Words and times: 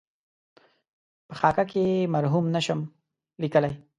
په 1.27 1.33
خاکه 1.39 1.63
کې 1.71 1.81
یې 1.91 2.09
مرحوم 2.15 2.45
نشم 2.55 2.79
لېکلای. 3.41 3.73